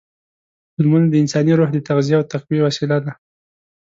[0.81, 3.11] لمونځ د انساني روح د تغذیې او تقویې وسیله ده.